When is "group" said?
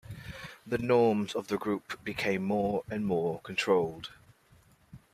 1.59-2.03